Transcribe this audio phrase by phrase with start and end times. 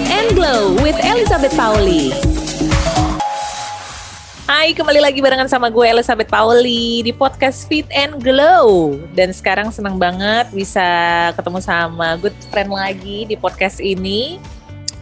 [0.00, 2.08] Fit and Glow with Elizabeth Pauli.
[4.48, 8.96] Hai, kembali lagi barengan sama gue Elizabeth Pauli di podcast Fit and Glow.
[9.12, 10.88] Dan sekarang senang banget bisa
[11.36, 14.40] ketemu sama good friend lagi di podcast ini.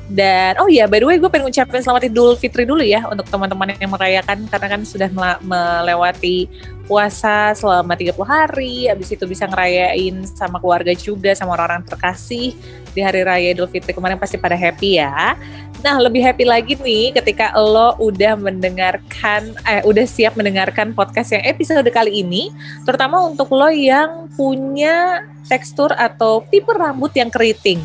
[0.09, 3.29] Dan oh iya, by the way gue pengen ngucapin selamat Idul Fitri dulu ya untuk
[3.29, 5.13] teman-teman yang merayakan karena kan sudah
[5.45, 6.49] melewati
[6.89, 12.57] puasa selama 30 hari, habis itu bisa ngerayain sama keluarga juga sama orang-orang terkasih
[12.97, 13.93] di hari raya Idul Fitri.
[13.93, 15.37] Kemarin pasti pada happy ya.
[15.85, 21.45] Nah, lebih happy lagi nih ketika lo udah mendengarkan eh udah siap mendengarkan podcast yang
[21.45, 22.49] episode kali ini,
[22.88, 27.85] terutama untuk lo yang punya tekstur atau tipe rambut yang keriting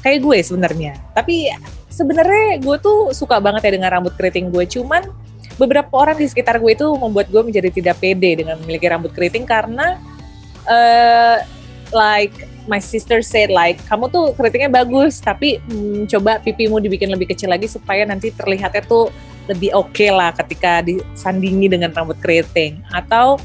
[0.00, 0.98] kayak gue sebenarnya.
[1.12, 1.52] Tapi
[1.92, 4.64] sebenarnya gue tuh suka banget ya dengan rambut keriting gue.
[4.68, 5.08] Cuman
[5.60, 9.44] beberapa orang di sekitar gue itu membuat gue menjadi tidak pede dengan memiliki rambut keriting
[9.44, 10.00] karena
[10.64, 11.44] uh,
[11.92, 12.32] like
[12.64, 17.52] my sister said like kamu tuh keritingnya bagus tapi hmm, coba pipimu dibikin lebih kecil
[17.52, 19.12] lagi supaya nanti terlihatnya tuh
[19.52, 23.36] lebih oke okay lah ketika disandingi dengan rambut keriting atau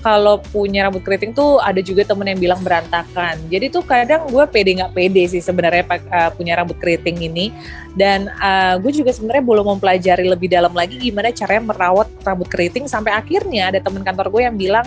[0.00, 3.36] kalau punya rambut keriting tuh ada juga temen yang bilang berantakan.
[3.52, 7.52] Jadi tuh kadang gue pede nggak pede sih sebenarnya uh, punya rambut keriting ini.
[7.92, 12.88] Dan uh, gue juga sebenarnya belum mempelajari lebih dalam lagi gimana caranya merawat rambut keriting
[12.88, 14.86] sampai akhirnya ada temen kantor gue yang bilang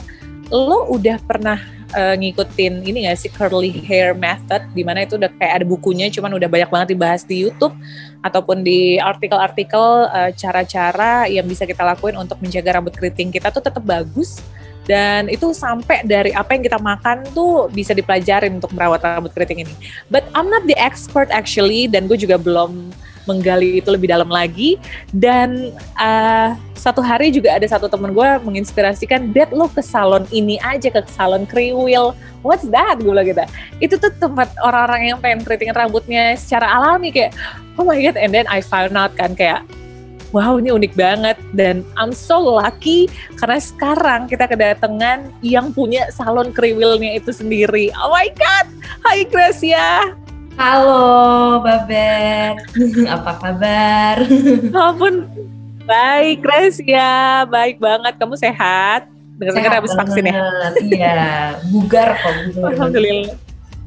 [0.50, 1.58] lo udah pernah
[1.98, 6.12] uh, ngikutin ini gak sih curly hair method di mana itu udah kayak ada bukunya
[6.14, 7.74] cuman udah banyak banget dibahas di YouTube
[8.22, 13.82] ataupun di artikel-artikel cara-cara yang bisa kita lakuin untuk menjaga rambut keriting kita tuh tetap
[13.82, 14.44] bagus
[14.84, 19.64] dan itu sampai dari apa yang kita makan tuh bisa dipelajarin untuk merawat rambut keriting
[19.64, 19.74] ini.
[20.12, 22.92] But I'm not the expert actually dan gue juga belum
[23.24, 24.76] menggali itu lebih dalam lagi.
[25.16, 30.60] Dan uh, satu hari juga ada satu temen gue menginspirasikan Dad lo ke salon ini
[30.60, 32.12] aja ke salon kriwil.
[32.44, 33.00] What's that?
[33.00, 33.44] Gue bilang gitu.
[33.80, 37.32] Itu tuh tempat orang-orang yang pengen keriting rambutnya secara alami kayak
[37.80, 38.20] oh my god.
[38.20, 39.64] And then I found out kan kayak
[40.34, 46.50] wow ini unik banget dan I'm so lucky karena sekarang kita kedatangan yang punya salon
[46.50, 47.94] kriwilnya itu sendiri.
[48.02, 48.68] Oh my god,
[49.06, 50.18] Hai Gracia.
[50.54, 52.62] Halo Babet,
[53.16, 54.22] apa kabar?
[54.90, 55.26] Ampun,
[55.86, 58.18] baik Gracia, baik banget.
[58.18, 59.10] Kamu sehat?
[59.38, 60.34] Dengar-dengar habis vaksin ya?
[60.78, 62.36] Iya, bugar kok.
[62.62, 63.43] Alhamdulillah.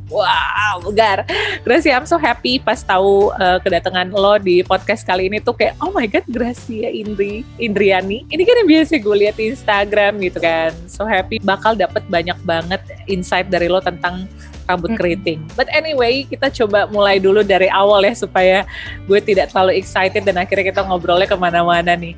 [0.06, 1.26] Wow, Gar.
[1.66, 5.74] Gracia, I'm so happy pas tahu uh, kedatangan lo di podcast kali ini tuh kayak,
[5.82, 8.22] oh my god, Gracia Indri, Indriani.
[8.30, 10.70] Ini kan yang biasa gue lihat di Instagram gitu kan.
[10.86, 12.78] So happy bakal dapet banyak banget
[13.10, 14.30] insight dari lo tentang
[14.66, 15.43] rambut keriting.
[15.54, 18.66] But anyway, kita coba mulai dulu dari awal ya supaya
[19.06, 22.15] gue tidak terlalu excited dan akhirnya kita ngobrolnya ke mana-mana nih.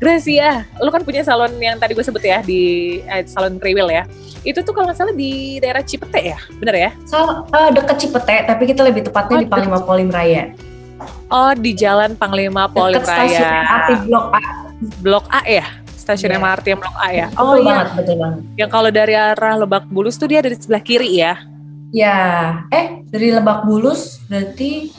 [0.00, 4.04] Gracia, lo kan punya salon yang tadi gue sebut ya di eh, salon Kriwil ya
[4.40, 6.90] itu tuh kalau nggak salah di daerah Cipete ya, bener ya?
[7.04, 10.56] So, uh, deket Cipete, tapi kita lebih tepatnya oh, di Panglima Polim Raya.
[11.28, 13.28] Oh, di Jalan Panglima Polim Raya.
[13.28, 14.40] Stasiun MRT Blok A.
[15.04, 15.66] Blok A ya?
[15.92, 16.40] Stasiun yeah.
[16.40, 17.26] MRT yang Blok A ya?
[17.36, 17.68] Oh betul iya.
[17.68, 18.38] banget, betul banget.
[18.56, 21.36] Yang kalau dari arah Lebak Bulus tuh dia ada di sebelah kiri ya?
[21.90, 22.18] Ya,
[22.70, 24.94] eh dari Lebak Bulus berarti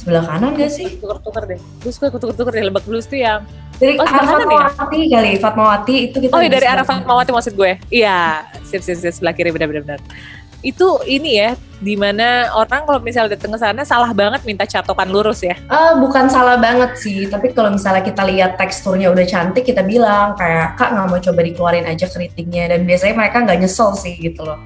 [0.00, 0.96] sebelah kanan gak sih?
[0.96, 1.60] Tuker-tuker deh.
[1.84, 3.44] Gue suka tuker-tuker deh Lebak Bulus tuh yang
[3.76, 5.20] dari oh, arah Fatmawati ya?
[5.20, 6.32] kali, Fatmawati itu kita.
[6.32, 7.76] Oh, iya dari arah Fatmawati maksud gue.
[7.92, 10.00] Iya, sip sip sip sebelah kiri benar-benar.
[10.64, 15.10] Itu ini ya, di mana orang kalau misalnya datang ke sana salah banget minta catokan
[15.10, 15.58] lurus ya?
[15.66, 20.38] Uh, bukan salah banget sih, tapi kalau misalnya kita lihat teksturnya udah cantik, kita bilang
[20.38, 24.46] kayak kak nggak mau coba dikeluarin aja keritingnya, dan biasanya mereka nggak nyesel sih gitu
[24.46, 24.62] loh.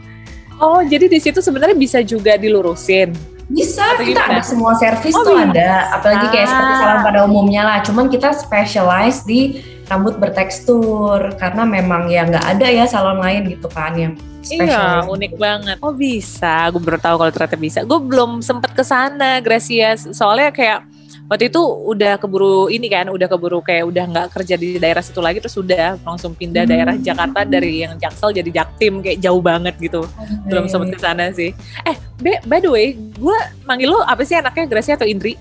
[0.56, 3.12] Oh, jadi di situ sebenarnya bisa juga dilurusin.
[3.46, 4.40] Bisa, Atau kita gimana?
[4.40, 5.94] ada semua servis oh, tuh ada.
[5.94, 6.50] Apalagi kayak ah.
[6.50, 7.78] seperti salon pada umumnya lah.
[7.84, 13.70] Cuman kita specialize di rambut bertekstur karena memang ya nggak ada ya salon lain gitu
[13.70, 14.14] kan yang
[14.46, 15.76] Iya, unik banget.
[15.82, 17.82] Oh bisa, gue baru tahu kalau ternyata bisa.
[17.82, 19.98] Gue belum sempet ke sana, Gracia.
[19.98, 20.86] Soalnya kayak
[21.26, 25.18] waktu itu udah keburu ini kan udah keburu kayak udah nggak kerja di daerah situ
[25.18, 26.70] lagi terus udah langsung pindah hmm.
[26.70, 30.46] daerah Jakarta dari yang Jaksel jadi Jaktim kayak jauh banget gitu okay.
[30.46, 31.50] belum sempet ke sana sih
[31.82, 35.34] eh be, by the way gue manggil lo apa sih anaknya Gracia atau Indri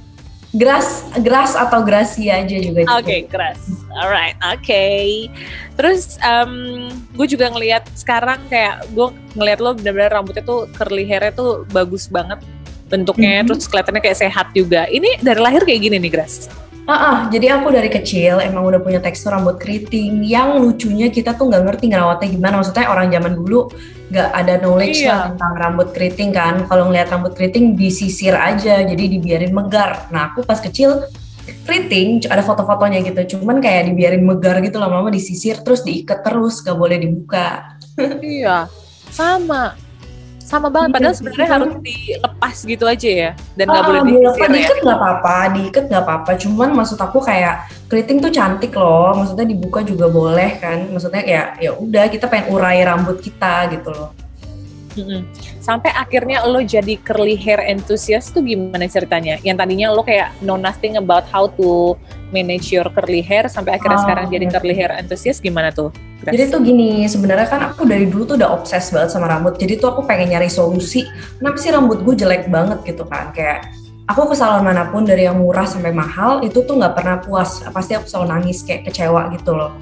[0.56, 2.88] Gras, Gras atau Gracia aja juga.
[2.96, 3.60] Oke, okay, Gras.
[3.92, 4.64] Alright, oke.
[4.64, 5.28] Okay.
[5.76, 11.36] Terus um, gue juga ngelihat sekarang kayak gue ngelihat lo benar-benar rambutnya tuh curly hairnya
[11.36, 12.40] tuh bagus banget
[12.90, 13.48] bentuknya mm-hmm.
[13.50, 14.86] terus kelihatannya kayak sehat juga.
[14.90, 16.48] Ini dari lahir kayak gini nih, Gras.
[16.86, 20.22] Ah, uh, jadi aku dari kecil emang udah punya tekstur rambut keriting.
[20.22, 22.62] Yang lucunya kita tuh nggak ngerti ngerawatnya gimana.
[22.62, 23.74] Maksudnya orang zaman dulu
[24.14, 25.10] nggak ada knowledge iya.
[25.10, 26.62] lah tentang rambut keriting kan.
[26.70, 30.06] Kalau ngeliat rambut keriting disisir aja, jadi dibiarin megar.
[30.14, 31.10] Nah aku pas kecil
[31.66, 33.38] keriting ada foto-fotonya gitu.
[33.38, 37.82] Cuman kayak dibiarin megar gitu lama-lama disisir terus diikat terus, gak boleh dibuka.
[38.22, 38.70] iya,
[39.10, 39.74] sama
[40.46, 41.56] sama banget Iya, padahal sebenarnya iya.
[41.58, 45.84] harus dilepas gitu aja ya dan nggak Ah, boleh dilepas, ya diikat nggak apa-apa, diikat
[45.90, 46.32] nggak apa-apa.
[46.38, 47.56] Cuman maksud aku kayak
[47.90, 49.18] keriting tuh cantik loh.
[49.18, 50.86] Maksudnya dibuka juga boleh kan.
[50.94, 54.14] Maksudnya ya ya udah kita pengen urai rambut kita gitu loh.
[55.60, 59.42] Sampai akhirnya lo jadi curly hair enthusiast tuh gimana ceritanya?
[59.44, 62.00] Yang tadinya lo kayak know nothing about how to
[62.32, 64.54] manage your curly hair sampai akhirnya Ah, sekarang jadi oke.
[64.56, 65.92] curly hair enthusiast gimana tuh?
[66.26, 69.62] Jadi tuh gini, sebenarnya kan aku dari dulu tuh udah obses banget sama rambut.
[69.62, 71.06] Jadi tuh aku pengen nyari solusi.
[71.38, 73.30] Kenapa sih rambut gue jelek banget gitu kan?
[73.30, 73.70] Kayak
[74.06, 77.62] aku ke salon mana pun dari yang murah sampai mahal itu tuh nggak pernah puas.
[77.74, 79.74] Pasti aku selalu nangis kayak kecewa gitu loh.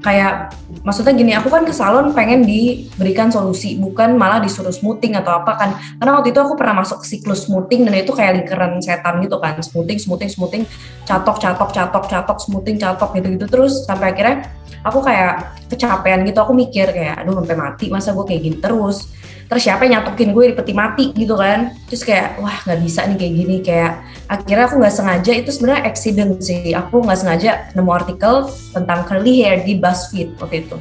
[0.00, 0.52] Kayak
[0.84, 5.52] maksudnya gini, aku kan ke salon pengen diberikan solusi, bukan malah disuruh smoothing atau apa
[5.56, 5.70] kan.
[6.00, 9.56] Karena waktu itu aku pernah masuk siklus smoothing dan itu kayak lingkaran setan gitu kan.
[9.60, 10.62] Smoothing, smoothing, smoothing,
[11.08, 14.48] catok, catok, catok, catok, smoothing, catok gitu-gitu terus sampai akhirnya
[14.84, 19.08] aku kayak kecapean gitu aku mikir kayak aduh sampai mati masa gue kayak gini terus
[19.48, 21.76] terus siapa yang nyatokin gue di peti mati gitu kan.
[21.86, 23.92] Terus kayak wah nggak bisa nih kayak gini kayak
[24.26, 26.72] akhirnya aku nggak sengaja itu sebenarnya accident sih.
[26.72, 30.76] Aku nggak sengaja nemu artikel tentang curly hair di BuzzFeed waktu itu.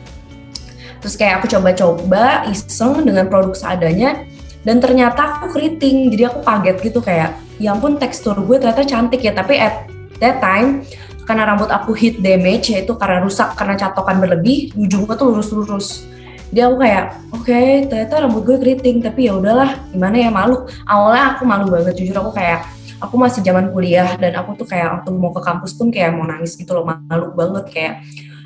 [1.04, 4.24] Terus kayak aku coba-coba iseng dengan produk seadanya
[4.64, 6.08] dan ternyata aku keriting.
[6.16, 9.36] Jadi aku kaget gitu kayak ya ampun tekstur gue ternyata cantik ya.
[9.36, 9.92] Tapi at
[10.24, 10.88] that time
[11.24, 16.08] karena rambut aku heat damage yaitu karena rusak karena catokan berlebih ujungnya tuh lurus-lurus
[16.54, 20.70] jadi aku kayak oke ternyata rambut gue keriting tapi ya udahlah gimana ya malu.
[20.86, 22.70] Awalnya aku malu banget jujur aku kayak
[23.02, 26.30] aku masih zaman kuliah dan aku tuh kayak waktu mau ke kampus pun kayak mau
[26.30, 27.94] nangis gitu loh malu banget kayak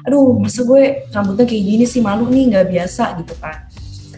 [0.07, 3.67] aduh masa gue rambutnya kayak gini sih malu nih nggak biasa gitu kan.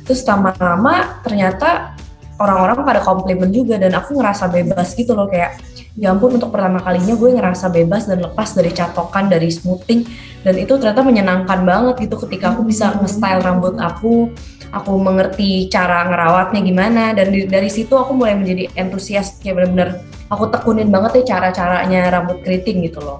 [0.06, 1.98] Terus lama-lama ternyata
[2.38, 5.58] orang-orang pada komplimen juga dan aku ngerasa bebas gitu loh kayak
[5.98, 10.06] ya ampun untuk pertama kalinya gue ngerasa bebas dan lepas dari catokan dari smoothing.
[10.40, 14.32] Dan itu ternyata menyenangkan banget gitu ketika aku bisa nge-style rambut aku.
[14.70, 17.04] Aku mengerti cara ngerawatnya gimana.
[17.12, 19.42] Dan di- dari situ aku mulai menjadi entusias.
[19.42, 19.90] Kayak bener-bener
[20.32, 23.20] aku tekunin banget ya cara-caranya rambut keriting gitu loh.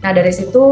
[0.00, 0.64] Nah dari situ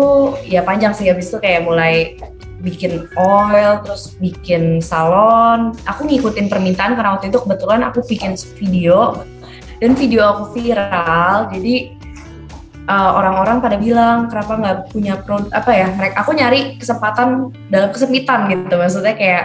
[0.45, 1.09] ya panjang sih.
[1.09, 2.19] Habis itu kayak mulai
[2.61, 5.73] bikin oil terus bikin salon.
[5.87, 9.25] Aku ngikutin permintaan karena waktu itu kebetulan aku bikin video
[9.79, 11.75] dan video aku viral jadi
[12.89, 17.91] uh, orang-orang pada bilang kenapa nggak punya produk apa ya mereka aku nyari kesempatan dalam
[17.95, 19.45] kesempitan gitu maksudnya kayak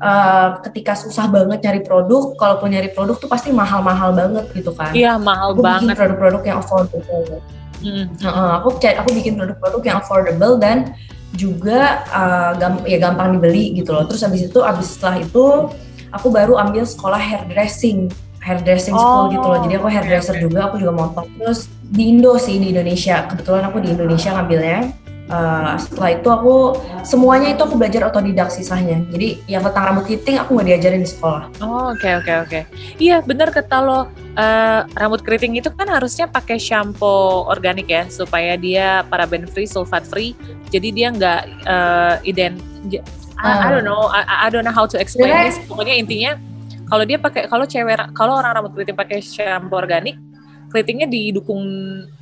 [0.00, 4.92] uh, ketika susah banget nyari produk kalaupun nyari produk tuh pasti mahal-mahal banget gitu kan
[4.92, 5.94] Iya mahal aku banget.
[5.96, 7.40] produk-produk yang affordable
[7.76, 8.08] Mm.
[8.24, 10.96] Heeh, aku aku bikin produk-produk yang affordable dan
[11.36, 14.08] juga uh, gam- ya gampang dibeli gitu loh.
[14.08, 15.68] Terus habis itu habis setelah itu
[16.08, 18.08] aku baru ambil sekolah hairdressing
[18.46, 19.58] hairdressing school Oh, gitu loh.
[19.58, 21.26] Jadi aku hairdresser juga, aku juga motong.
[21.34, 23.26] Terus di Indo sih di Indonesia.
[23.26, 24.80] Kebetulan aku di Indonesia ngambilnya.
[25.26, 26.54] Uh, setelah itu aku
[27.02, 29.02] semuanya itu aku belajar otodidak sisanya.
[29.10, 31.50] Jadi yang tentang rambut keriting aku nggak diajarin di sekolah.
[31.58, 32.60] Oh, oke oke oke.
[33.02, 34.06] Iya benar kata lo
[34.38, 40.06] eh, rambut keriting itu kan harusnya pakai shampoo organik ya supaya dia paraben free, sulfat
[40.06, 40.38] free.
[40.70, 42.62] Jadi dia nggak eh, ident.
[42.86, 43.02] j-
[43.36, 45.58] I, I don't know, I, I don't know how to explain this.
[45.68, 46.40] Pokoknya intinya
[46.86, 50.14] kalau dia pakai kalau cewek kalau orang rambut keriting pakai shampoo organik,
[50.70, 51.62] keritingnya didukung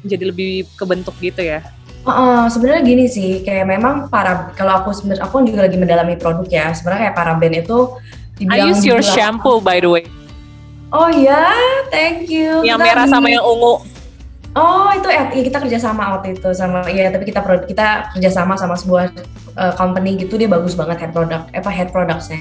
[0.05, 1.61] jadi lebih kebentuk gitu ya.
[2.05, 6.45] Heeh, sebenarnya gini sih, kayak memang para kalau aku sebenarnya aku juga lagi mendalami produk
[6.49, 6.67] ya.
[6.77, 7.79] Sebenarnya kayak paraben itu
[8.45, 10.05] I use your shampoo by the way.
[10.93, 11.49] Oh ya,
[11.89, 12.61] thank you.
[12.61, 13.81] Yang Kita merah sama yang ungu.
[14.55, 18.31] Oh itu ya, kita kerja sama waktu itu sama ya tapi kita pro- kita kerja
[18.31, 19.11] sama sama sebuah
[19.59, 22.39] uh, company gitu dia bagus banget head product apa head productsnya.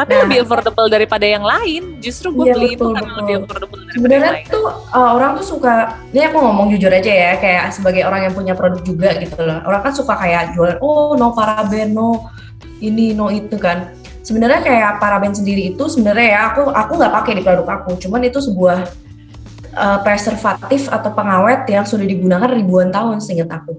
[0.00, 0.20] Tapi Nah.
[0.24, 2.00] lebih affordable daripada yang lain.
[2.00, 3.20] Justru gue Iya, beli itu betul, karena betul.
[3.20, 4.46] lebih affordable daripada yang Sebenarnya lain.
[4.48, 4.66] tuh
[4.96, 5.74] uh, orang tuh suka,
[6.16, 9.60] ini aku ngomong jujur aja ya, kayak sebagai orang yang punya produk juga gitu loh.
[9.68, 12.32] Orang kan suka kayak jualan, oh no paraben, no
[12.80, 13.92] ini, no itu kan.
[14.24, 18.20] Sebenarnya kayak paraben sendiri itu sebenarnya ya aku aku nggak pakai di produk aku, cuman
[18.24, 18.78] itu sebuah
[19.76, 23.76] uh, preservatif atau pengawet yang sudah digunakan ribuan tahun seingat aku.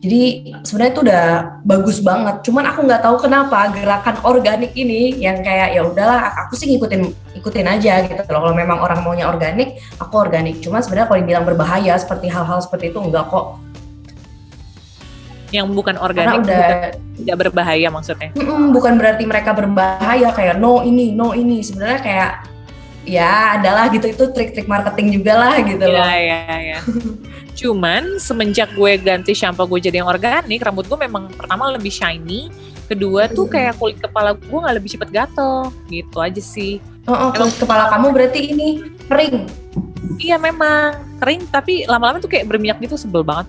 [0.00, 1.26] Jadi sebenarnya itu udah
[1.60, 2.40] bagus banget.
[2.48, 7.02] Cuman aku nggak tahu kenapa gerakan organik ini yang kayak ya udahlah aku sih ngikutin
[7.36, 8.40] ikutin aja gitu loh.
[8.48, 10.56] Kalau memang orang maunya organik, aku organik.
[10.64, 13.60] Cuman sebenarnya kalau dibilang berbahaya seperti hal-hal seperti itu enggak kok.
[15.50, 18.30] yang bukan Karena organik udah bukan, tidak berbahaya maksudnya.
[18.38, 21.58] Mm-mm, bukan berarti mereka berbahaya kayak no ini, no ini.
[21.58, 22.30] Sebenarnya kayak
[23.02, 25.98] ya adalah gitu itu trik-trik marketing juga lah gitu loh.
[25.98, 26.78] Iya, iya, iya.
[27.60, 32.48] Cuman semenjak gue ganti shampoo gue jadi yang organik, rambut gue memang pertama lebih shiny,
[32.88, 33.52] kedua tuh Hmm.
[33.52, 36.80] kayak kulit kepala gue nggak lebih cepet gatel, gitu aja sih.
[37.04, 38.68] Oh, oh, kulit kepala kamu berarti ini
[39.04, 39.44] kering.
[40.16, 43.44] Iya memang kering, tapi lama-lama tuh kayak berminyak gitu sebel banget.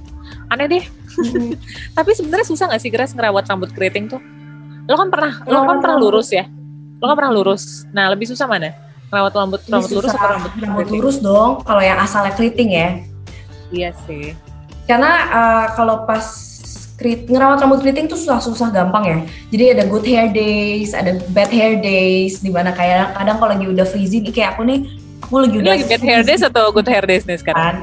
[0.51, 0.83] Aneh deh.
[1.97, 4.19] Tapi sebenarnya susah nggak sih Grace ngerawat rambut keriting tuh?
[4.87, 5.81] Lo kan pernah, lo kan Oh.
[5.83, 6.47] pernah lurus ya?
[6.99, 7.83] Lo kan pernah lurus.
[7.91, 8.71] Nah, lebih susah mana?
[9.07, 11.59] Rawat rambut rambut lurus atau rambut rambut lurus dong.
[11.67, 13.03] Kalau yang asalnya keriting ya.
[13.71, 14.35] Iya sih.
[14.85, 16.23] Karena uh, kalau pas
[16.99, 19.17] krit, ngerawat rambut keriting tuh susah-susah gampang ya.
[19.49, 23.65] Jadi ada good hair days, ada bad hair days, di mana kayak kadang kalau lagi
[23.65, 24.85] udah freezing, kayak aku nih,
[25.25, 27.57] aku lagi Ini udah lagi bad hair days atau good hair days nih sekarang?
[27.57, 27.75] kan.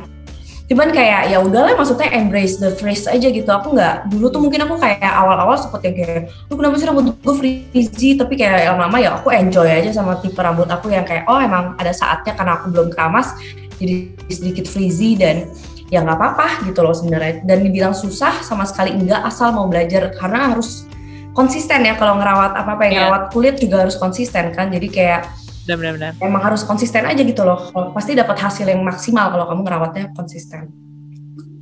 [0.68, 3.48] Cuman kayak ya udahlah maksudnya embrace the freeze aja gitu.
[3.48, 7.34] Aku nggak dulu tuh mungkin aku kayak awal-awal seperti kayak lu kenapa sih rambut gue
[7.40, 11.40] frizzy tapi kayak lama-lama ya aku enjoy aja sama tipe rambut aku yang kayak oh
[11.40, 13.32] emang ada saatnya karena aku belum keramas
[13.80, 15.48] jadi sedikit frizzy dan
[15.88, 20.12] ya nggak apa-apa gitu loh sebenarnya dan dibilang susah sama sekali enggak asal mau belajar
[20.12, 20.84] karena harus
[21.32, 23.00] konsisten ya kalau ngerawat apa apa yang Iya.
[23.08, 25.20] ngerawat kulit juga harus konsisten kan jadi kayak
[25.64, 26.12] Benar-benar.
[26.20, 30.68] emang harus konsisten aja gitu loh pasti dapat hasil yang maksimal kalau kamu ngerawatnya konsisten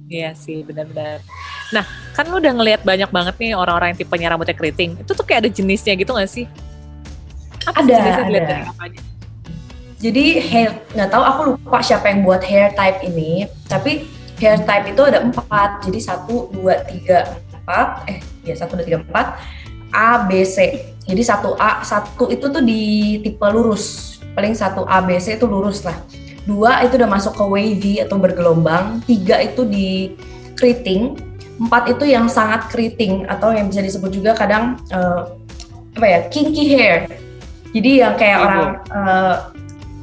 [0.07, 1.19] Iya sih, benar-benar.
[1.75, 1.83] Nah,
[2.15, 4.95] kan lu udah ngelihat banyak banget nih orang-orang yang tipenya rambutnya keriting.
[5.03, 6.47] Itu tuh kayak ada jenisnya gitu gak sih?
[7.67, 8.59] Apa sih Ada, dilihat ada.
[9.99, 14.07] Jadi hair nggak tahu aku lupa siapa yang buat hair type ini, tapi
[14.41, 15.85] hair type itu ada empat.
[15.85, 17.89] Jadi satu, dua, tiga, empat.
[18.09, 19.27] Eh, ya satu, dua, tiga, empat.
[19.93, 20.89] A, B, C.
[21.07, 24.17] Jadi satu A, satu itu tuh di tipe lurus.
[24.37, 25.97] Paling satu A, B, C itu lurus lah.
[26.47, 29.03] Dua itu udah masuk ke wavy atau bergelombang.
[29.09, 30.15] Tiga itu di
[30.55, 31.19] keriting.
[31.57, 35.23] Empat itu yang sangat keriting atau yang bisa disebut juga kadang eh,
[35.97, 37.09] apa ya kinky hair.
[37.73, 38.47] Jadi yang kayak Ibu.
[38.47, 39.35] orang eh,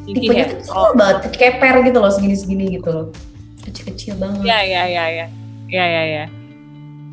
[0.10, 0.52] tipenya hair.
[0.58, 3.08] kecil Oh, banget, keper gitu loh, segini-segini gitu loh.
[3.64, 4.44] Kecil-kecil banget.
[4.44, 5.28] Iya, iya, iya, iya.
[5.72, 6.26] Iya, iya, iya.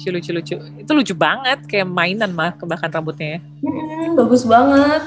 [0.00, 0.56] Lucu, lucu, lucu.
[0.80, 3.40] Itu lucu banget, kayak mainan mah bahkan rambutnya ya.
[3.60, 5.04] Mm, bagus banget.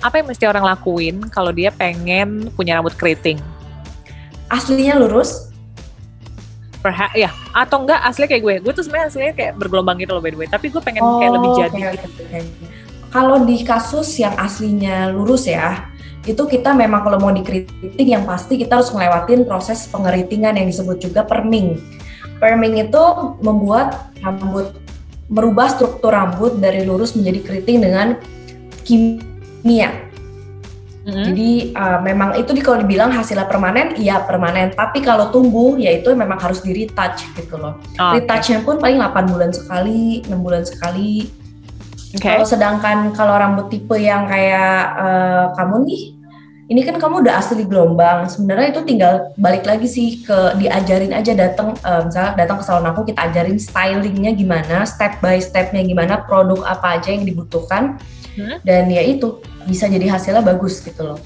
[0.00, 3.36] Apa yang mesti orang lakuin kalau dia pengen punya rambut keriting?
[4.48, 5.52] Aslinya lurus.
[6.80, 8.54] Perha ya, atau enggak asli kayak gue.
[8.64, 10.48] Gue tuh sebenarnya aslinya kayak bergelombang gitu loh by the way.
[10.48, 12.22] Tapi gue pengen kayak lebih jadi oke, gitu.
[12.24, 12.40] oke.
[13.12, 15.92] Kalau di kasus yang aslinya lurus ya,
[16.28, 21.00] itu kita memang kalau mau dikritik yang pasti kita harus ngelewatin proses pengeritingan yang disebut
[21.00, 21.80] juga perming.
[22.36, 23.02] Perming itu
[23.40, 24.76] membuat rambut
[25.30, 28.18] merubah struktur rambut dari lurus menjadi keriting dengan
[28.82, 30.10] kimia.
[31.00, 31.24] Mhm.
[31.32, 34.76] Jadi uh, memang itu di kalau dibilang hasilnya permanen, iya permanen.
[34.76, 37.80] Tapi kalau tumbuh, ya itu memang harus di retouch gitu loh.
[37.96, 38.12] Oh.
[38.12, 41.39] Retouchnya pun paling 8 bulan sekali, 6 bulan sekali.
[42.10, 42.26] Oke.
[42.26, 46.02] Kalau sedangkan kalau rambut tipe yang kayak uh, kamu nih,
[46.70, 48.26] ini kan kamu udah asli gelombang.
[48.26, 52.86] Sebenarnya itu tinggal balik lagi sih ke diajarin aja datang, uh, misalnya datang ke salon
[52.90, 57.98] aku kita ajarin stylingnya gimana, step by stepnya gimana, produk apa aja yang dibutuhkan.
[58.34, 58.58] Hmm.
[58.66, 61.18] Dan ya itu bisa jadi hasilnya bagus gitu loh.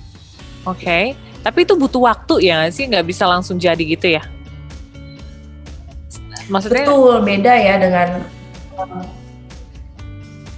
[0.69, 2.89] Oke, tapi itu butuh waktu ya sih?
[2.89, 4.25] Nggak bisa langsung jadi gitu ya?
[6.49, 8.09] Maksudnya, Betul, beda ya dengan
[8.77, 9.24] uh,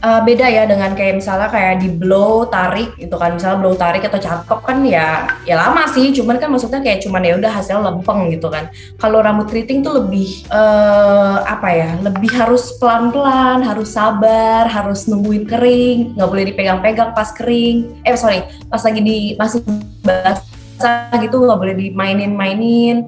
[0.07, 3.35] beda ya dengan kayak misalnya kayak di blow tarik gitu kan.
[3.35, 6.15] Misalnya blow tarik atau catok kan ya ya lama sih.
[6.15, 8.71] Cuman kan maksudnya kayak cuman ya udah hasil lempeng gitu kan.
[8.97, 15.11] Kalau rambut keriting tuh lebih eh apa ya lebih harus pelan pelan harus sabar harus
[15.11, 16.15] nungguin kering.
[16.15, 18.03] Nggak boleh dipegang-pegang pas kering.
[18.07, 19.63] Eh sorry pas lagi di masih
[20.07, 23.03] basah gitu nggak boleh dimainin-mainin.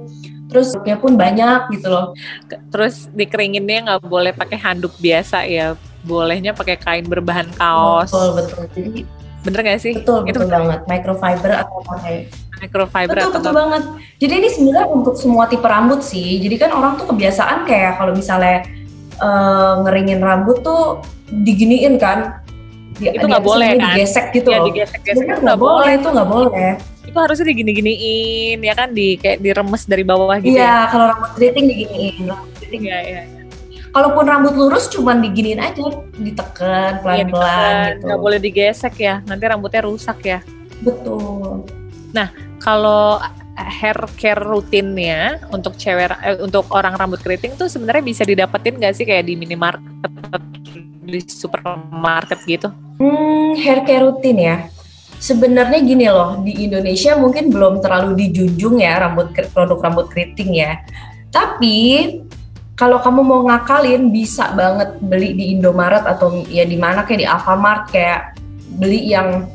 [0.48, 2.16] Terus nya pun banyak gitu loh.
[2.72, 8.10] Terus dikeringinnya nggak boleh pakai handuk biasa ya, bolehnya pakai kain berbahan kaos.
[8.10, 8.62] betul betul.
[8.72, 9.00] Jadi
[9.38, 9.94] Bener nggak sih?
[9.94, 10.80] betul itu betul banget.
[10.84, 12.14] Microfiber atau pakai
[12.58, 13.82] microfiber betul atau betul banget.
[14.18, 16.38] Jadi ini sebenarnya untuk semua tipe rambut sih.
[16.38, 18.66] Jadi kan orang tuh kebiasaan kayak kalau misalnya
[19.16, 21.00] eh, ngeringin rambut tuh
[21.30, 22.42] diginiin kan.
[22.98, 23.94] Di- Itu nggak boleh, kan?
[23.94, 24.66] digesek gitu Ya loh.
[24.66, 26.70] digesek-gesek Sebenarnya itu nggak boleh itu nggak boleh.
[27.08, 28.88] Itu harusnya digini-giniin ya kan?
[28.90, 30.58] Di kayak diremes dari bawah gitu ya.
[30.58, 32.22] iya kalau rambut keriting diginiin.
[32.26, 32.82] Rambut keriting.
[32.84, 33.20] Iya, iya.
[33.92, 35.82] Kalaupun rambut lurus cuman diginiin aja
[36.14, 37.88] ditekan Iya, pelan-pelan ditekan.
[37.94, 40.40] gitu Nggak boleh digesek ya, nanti rambutnya rusak ya.
[40.78, 41.66] betul
[42.58, 43.22] Kalau
[43.58, 48.94] hair care rutinnya untuk cewek eh, untuk orang rambut keriting tuh sebenarnya bisa didapetin nggak
[48.94, 50.38] sih kayak di minimarket atau
[51.08, 52.68] di supermarket gitu?
[52.98, 54.56] Hmm, hair care rutin ya.
[55.18, 60.78] Sebenarnya gini loh, di Indonesia mungkin belum terlalu dijunjung ya rambut produk rambut keriting ya.
[61.34, 62.06] Tapi
[62.78, 67.26] kalau kamu mau ngakalin bisa banget beli di Indomaret atau ya di mana kayak di
[67.26, 68.38] Alfamart kayak
[68.78, 69.50] beli yang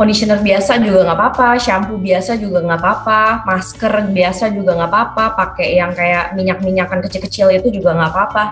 [0.00, 5.24] conditioner biasa juga nggak apa-apa, shampoo biasa juga nggak apa-apa, masker biasa juga nggak apa-apa,
[5.36, 8.44] pakai yang kayak minyak-minyakan kecil-kecil itu juga nggak apa-apa.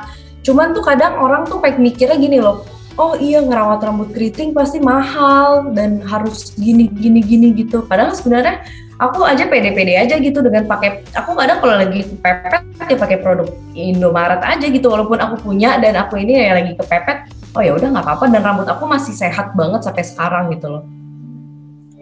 [0.45, 2.68] Cuman tuh kadang orang tuh kayak mikirnya gini loh,
[3.00, 7.80] oh iya ngerawat rambut keriting pasti mahal dan harus gini gini gini gitu.
[7.88, 8.61] Padahal sebenarnya
[8.99, 13.49] aku aja pede-pede aja gitu dengan pakai aku kadang kalau lagi kepepet ya pakai produk
[13.78, 17.88] Indomaret aja gitu walaupun aku punya dan aku ini ya lagi kepepet oh ya udah
[17.95, 20.85] nggak apa-apa dan rambut aku masih sehat banget sampai sekarang gitu loh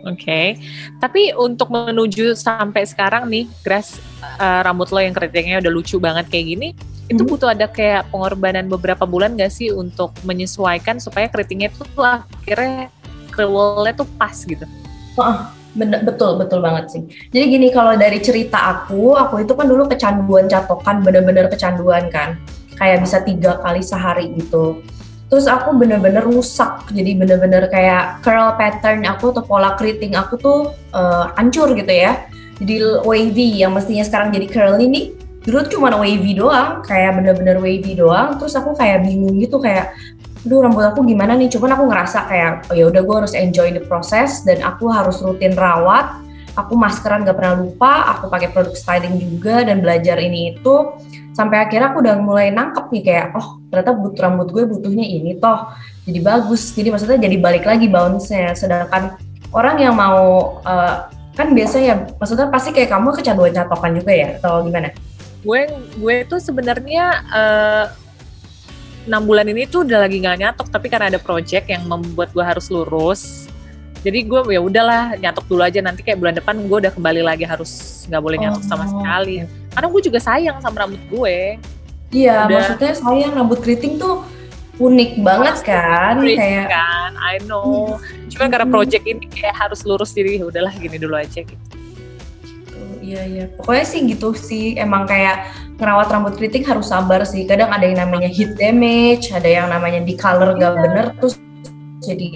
[0.07, 0.47] Oke, okay.
[1.03, 3.99] tapi untuk menuju sampai sekarang nih, Grace,
[4.39, 7.11] uh, rambut lo yang keritingnya udah lucu banget kayak gini, hmm.
[7.11, 12.87] itu butuh ada kayak pengorbanan beberapa bulan gak sih untuk menyesuaikan supaya keritingnya tuh akhirnya
[13.35, 14.63] curlnya tuh pas gitu?
[15.19, 15.43] Oh,
[15.77, 17.03] bener, betul betul banget sih.
[17.31, 22.41] Jadi gini kalau dari cerita aku, aku itu kan dulu kecanduan catokan, bener-bener kecanduan kan,
[22.81, 24.81] kayak bisa tiga kali sehari gitu.
[25.27, 26.87] Terus aku bener-bener rusak.
[26.95, 30.61] Jadi bener-bener kayak curl pattern aku atau pola keriting aku tuh
[30.95, 32.31] uh, hancur gitu ya.
[32.63, 36.79] Jadi wavy yang mestinya sekarang jadi curl ini dulu cuma wavy doang.
[36.87, 38.39] Kayak bener-bener wavy doang.
[38.39, 39.99] Terus aku kayak bingung gitu kayak
[40.47, 41.51] aduh rambut aku gimana nih?
[41.51, 45.19] Cuman aku ngerasa kayak oh ya udah gue harus enjoy the process dan aku harus
[45.19, 46.23] rutin rawat.
[46.57, 50.95] Aku maskeran gak pernah lupa aku pakai produk styling juga dan belajar ini itu.
[51.37, 55.37] Sampai akhirnya aku udah mulai nangkep nih kayak oh ternyata butuh rambut gue butuhnya ini
[55.37, 55.69] toh
[56.07, 56.73] jadi bagus.
[56.73, 58.55] Jadi maksudnya jadi balik lagi bounce-nya.
[58.55, 59.19] Sedangkan
[59.51, 64.65] orang yang mau uh, kan biasanya maksudnya pasti kayak kamu kecanduan catokan juga ya atau
[64.65, 64.95] gimana?
[65.45, 65.69] Gue
[66.01, 67.85] gue tuh sebenarnya uh,
[69.07, 72.45] enam bulan ini tuh udah lagi nggak nyatok tapi karena ada project yang membuat gue
[72.45, 73.47] harus lurus.
[74.07, 75.83] Jadi gue ya udahlah nyatok dulu aja.
[75.83, 79.47] Nanti kayak bulan depan gue udah kembali lagi harus nggak boleh nyatok oh, sama sekali
[79.75, 81.59] karena gue juga sayang sama rambut gue.
[82.15, 82.55] Iya udah.
[82.55, 84.23] maksudnya sayang rambut keriting tuh
[84.77, 86.21] unik banget kan?
[86.21, 87.13] kayak kan?
[87.17, 87.97] I know.
[87.97, 88.29] Hmm.
[88.29, 91.65] cuma karena project ini kayak harus lurus jadi ya udahlah gini dulu aja gitu
[93.07, 94.75] Iya iya, pokoknya sih gitu sih.
[94.75, 95.47] Emang kayak
[95.79, 97.47] ngerawat rambut keriting harus sabar sih.
[97.47, 100.83] Kadang ada yang namanya heat damage, ada yang namanya di color gak iya.
[100.83, 101.35] bener, terus
[102.03, 102.29] jadi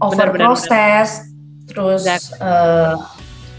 [0.00, 1.32] over bener, proses
[1.66, 2.06] terus
[2.40, 2.94] uh,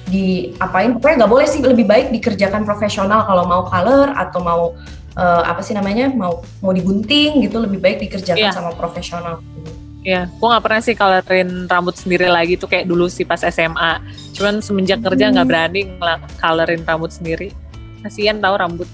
[0.08, 4.62] di apain pokoknya nggak boleh sih lebih baik dikerjakan profesional kalau mau color atau mau
[5.20, 8.56] uh, apa sih namanya mau mau digunting gitu lebih baik dikerjakan yeah.
[8.56, 9.44] sama profesional.
[10.08, 14.00] Iya, gue gak pernah sih colorin rambut sendiri lagi tuh kayak dulu sih pas SMA.
[14.32, 15.52] Cuman semenjak kerja nggak hmm.
[15.52, 15.82] berani
[16.40, 17.52] colorin rambut sendiri.
[18.08, 18.88] Kasian tahu rambut.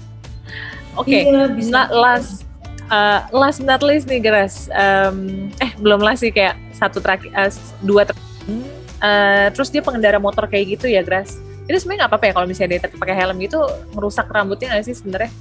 [0.98, 2.42] Oke, okay, iya, nah, last
[2.90, 4.66] uh, last but not least nih Grace.
[4.74, 7.50] Um, eh belum lah sih kayak satu terakhir uh,
[7.86, 11.38] dua ter uh, terus dia pengendara motor kayak gitu ya Grace.
[11.64, 13.56] itu sebenarnya nggak apa-apa ya kalau misalnya dia pakai helm itu
[13.96, 15.32] merusak rambutnya nggak sih sebenarnya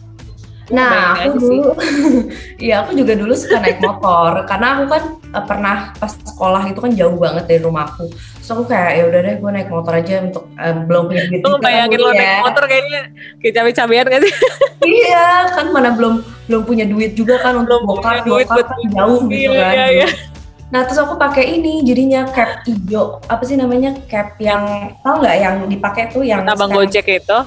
[0.72, 1.76] Nah, aku dulu,
[2.64, 5.04] iya aku juga dulu suka naik motor karena aku kan
[5.36, 8.08] uh, pernah pas sekolah itu kan jauh banget dari rumahku.
[8.40, 11.44] Terus aku kayak ya udah deh gue naik motor aja untuk uh, belum punya duit.
[11.44, 12.40] Lu bayangin lo naik ya.
[12.48, 13.02] motor kayaknya
[13.44, 14.34] kayak cabai-cabean gak sih?
[15.04, 19.52] iya, kan mana belum belum punya duit juga kan untuk bokap, bokap kan jauh gitu
[19.52, 19.74] iya, kan.
[19.76, 20.08] Iya, iya.
[20.74, 25.36] Nah terus aku pakai ini jadinya cap hijau apa sih namanya cap yang tau nggak
[25.38, 27.38] yang dipakai tuh yang abang gojek itu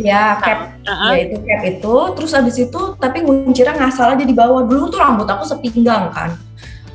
[0.00, 0.74] Ya, cap.
[0.84, 1.10] Uh-huh.
[1.12, 1.96] Ya itu cap itu.
[2.16, 4.64] Terus abis itu tapi nguncirnya ngasal aja di bawah.
[4.64, 6.34] Dulu tuh rambut aku sepinggang kan.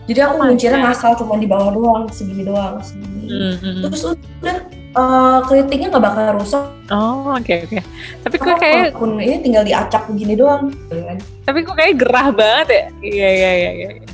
[0.06, 3.26] Jadi aku nguncirnya ngasal cuma di bawah doang, segini doang, segini.
[3.26, 3.90] Mm-hmm.
[3.90, 4.58] Terus udah
[4.94, 6.64] uh, keritingnya nggak bakal rusak.
[6.94, 7.74] Oh, oke okay, oke.
[7.74, 7.84] Okay.
[8.22, 10.70] Tapi kok kayak pun ini tinggal diacak begini doang.
[11.42, 12.84] Tapi kok kayak gerah banget ya?
[13.02, 14.05] Iya iya iya iya.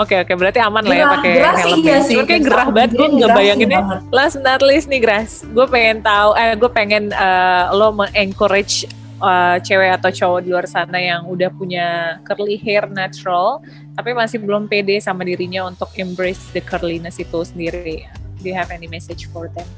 [0.00, 1.44] Oke oke berarti aman gerah, lah ya pakai helm.
[1.84, 3.80] Iya sih, Cuman kayak gerah banget gue nggak bayanginnya.
[4.08, 8.88] Last not least nih Grace, gue pengen tahu, eh gue pengen uh, lo mengencourage
[9.20, 13.60] uh, cewek atau cowok di luar sana yang udah punya curly hair natural,
[13.92, 18.08] tapi masih belum pede sama dirinya untuk embrace the curliness itu sendiri.
[18.40, 19.68] Do you have any message for them?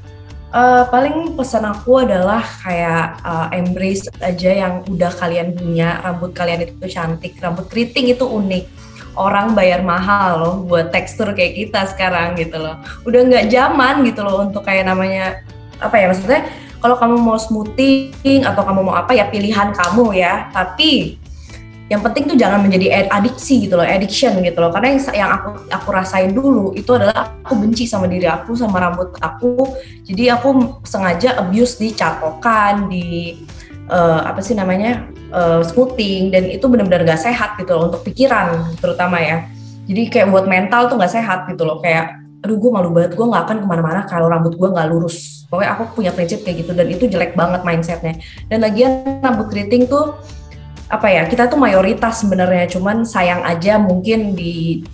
[0.53, 6.69] Uh, paling pesan aku adalah kayak uh, embrace aja yang udah kalian punya rambut kalian
[6.69, 8.69] itu cantik rambut keriting itu unik
[9.13, 12.81] orang bayar mahal loh buat tekstur kayak kita sekarang gitu loh.
[13.05, 15.45] Udah nggak zaman gitu loh untuk kayak namanya
[15.77, 16.41] apa ya maksudnya
[16.83, 20.49] kalau kamu mau smoothing atau kamu mau apa ya pilihan kamu ya.
[20.51, 21.21] Tapi
[21.91, 24.73] yang penting tuh jangan menjadi adiksi gitu loh, addiction gitu loh.
[24.73, 28.81] Karena yang, yang aku aku rasain dulu itu adalah aku benci sama diri aku sama
[28.81, 29.77] rambut aku.
[30.01, 33.37] Jadi aku sengaja abuse di catokan, di
[33.93, 38.77] uh, apa sih namanya uh, smoothing dan itu benar-benar gak sehat gitu loh untuk pikiran
[38.77, 39.49] terutama ya.
[39.83, 41.81] Jadi kayak buat mental tuh gak sehat gitu loh.
[41.81, 45.43] Kayak aduh gue malu banget gue gak akan ke mana-mana kalau rambut gue gak lurus.
[45.49, 48.15] Pokoknya aku punya prinsip kayak gitu dan itu jelek banget mindsetnya.
[48.47, 50.15] Dan lagian rambut keriting tuh
[50.87, 54.85] apa ya kita tuh mayoritas sebenarnya cuman sayang aja mungkin di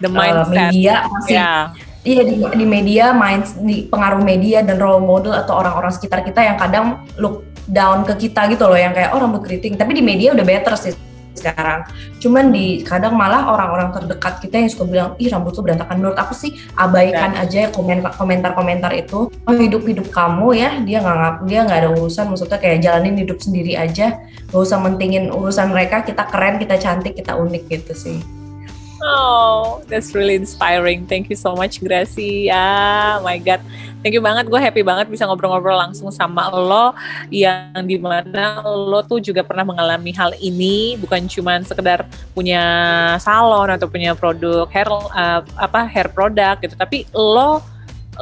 [0.00, 1.70] The uh, media masih yeah.
[2.04, 6.44] Iya di, di media, main di pengaruh media dan role model atau orang-orang sekitar kita
[6.44, 10.02] yang kadang look down ke kita gitu loh yang kayak oh rambut keriting tapi di
[10.04, 10.94] media udah better sih
[11.34, 11.84] sekarang.
[12.22, 16.00] Cuman di kadang malah orang-orang terdekat kita yang suka bilang, ih rambut lu berantakan.
[16.00, 17.44] Menurut aku sih abaikan ya.
[17.44, 17.60] aja
[18.14, 19.28] komentar-komentar itu.
[19.28, 22.30] Oh hidup hidup kamu ya, dia nggak dia nggak ada urusan.
[22.32, 24.16] Maksudnya kayak jalanin hidup sendiri aja.
[24.48, 26.06] Gak usah mentingin urusan mereka.
[26.06, 28.43] Kita keren, kita cantik, kita unik gitu sih.
[29.02, 31.04] Oh, that's really inspiring.
[31.10, 33.18] Thank you so much, Gracia.
[33.20, 33.60] My God,
[34.00, 34.46] thank you banget.
[34.46, 36.94] Gue happy banget bisa ngobrol-ngobrol langsung sama lo
[37.28, 42.62] yang di mana lo tuh juga pernah mengalami hal ini, bukan cuma sekedar punya
[43.18, 47.60] salon atau punya produk hair uh, apa hair product gitu, tapi lo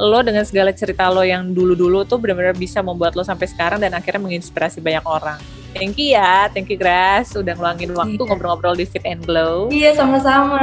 [0.01, 3.93] lo dengan segala cerita lo yang dulu-dulu tuh benar-benar bisa membuat lo sampai sekarang dan
[3.93, 5.37] akhirnya menginspirasi banyak orang.
[5.73, 8.29] Thank you ya, thank you Grace udah ngeluangin waktu iya.
[8.29, 9.73] ngobrol-ngobrol di Fit and Glow.
[9.73, 10.61] Iya sama-sama.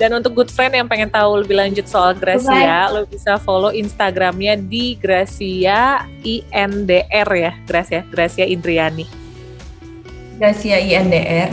[0.00, 4.56] Dan untuk good friend yang pengen tahu lebih lanjut soal Gracia, lo bisa follow Instagramnya
[4.56, 9.04] di Gracia INDR ya, Gracia, Gracia Indriani.
[10.40, 11.52] Gracia INDR.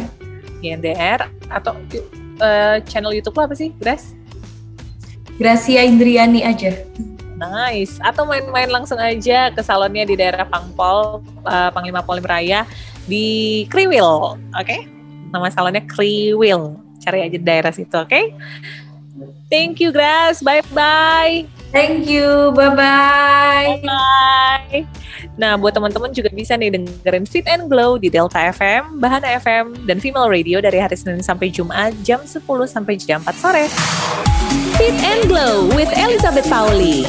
[0.63, 1.75] INDR atau
[2.39, 4.15] uh, channel YouTube lo apa sih, Grace?
[5.35, 6.71] Gracia Indriani aja.
[7.37, 8.01] Nice.
[8.01, 12.65] Atau main-main langsung aja ke salonnya di daerah Pangpol, uh, Panglima Polim Raya
[13.05, 14.41] di Kriwil, oke?
[14.57, 14.89] Okay?
[15.29, 16.81] Nama salonnya Kriwil.
[16.97, 18.09] Cari aja daerah situ, oke?
[18.09, 18.33] Okay?
[19.47, 20.41] Thank you, Grace.
[20.41, 21.47] Bye-bye.
[21.71, 22.51] Thank you.
[22.57, 23.85] Bye-bye.
[23.85, 24.83] Bye.
[25.37, 29.85] Nah, buat teman-teman juga bisa nih dengerin Fit and Glow di Delta FM, Bahana FM,
[29.85, 33.69] dan Female Radio dari hari Senin sampai Jumat jam 10 sampai jam 4 sore.
[34.81, 37.05] Fit and Glow with Elizabeth Pauli.